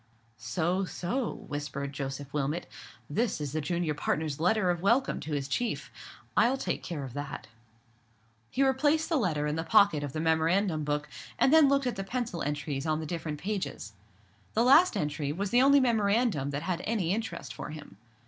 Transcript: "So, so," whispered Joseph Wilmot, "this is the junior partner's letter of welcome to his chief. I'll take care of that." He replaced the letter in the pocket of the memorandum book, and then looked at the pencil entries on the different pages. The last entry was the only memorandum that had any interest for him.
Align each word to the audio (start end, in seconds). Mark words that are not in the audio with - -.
"So, 0.39 0.83
so," 0.83 1.31
whispered 1.47 1.93
Joseph 1.93 2.33
Wilmot, 2.33 2.65
"this 3.07 3.39
is 3.39 3.51
the 3.53 3.61
junior 3.61 3.93
partner's 3.93 4.39
letter 4.39 4.71
of 4.71 4.81
welcome 4.81 5.19
to 5.19 5.33
his 5.33 5.47
chief. 5.47 5.91
I'll 6.35 6.57
take 6.57 6.81
care 6.81 7.03
of 7.03 7.13
that." 7.13 7.45
He 8.49 8.63
replaced 8.65 9.09
the 9.09 9.17
letter 9.17 9.45
in 9.45 9.57
the 9.57 9.63
pocket 9.63 10.01
of 10.01 10.13
the 10.13 10.19
memorandum 10.19 10.83
book, 10.83 11.07
and 11.37 11.53
then 11.53 11.69
looked 11.69 11.85
at 11.85 11.97
the 11.97 12.03
pencil 12.03 12.41
entries 12.41 12.87
on 12.87 12.99
the 12.99 13.05
different 13.05 13.39
pages. 13.39 13.93
The 14.55 14.63
last 14.63 14.97
entry 14.97 15.31
was 15.31 15.51
the 15.51 15.61
only 15.61 15.79
memorandum 15.79 16.49
that 16.49 16.63
had 16.63 16.81
any 16.85 17.13
interest 17.13 17.53
for 17.53 17.69
him. 17.69 17.97